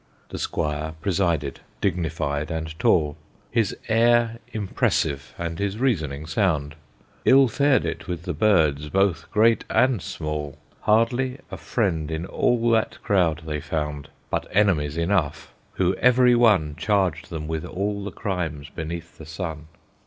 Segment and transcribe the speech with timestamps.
[0.29, 3.17] The Squire presided, dignified and tall,
[3.51, 6.73] His air impressive and his reasoning sound;
[7.23, 12.71] Ill fared it with the birds, both great and small; Hardly a friend in all
[12.71, 18.09] that crowd they found, But enemies enough, who every one Charged them with all the
[18.09, 19.67] crimes beneath the sun.